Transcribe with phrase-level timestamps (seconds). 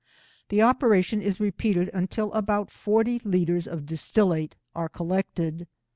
[0.49, 5.67] The operation is repeated until about forty litres of distillate are collected.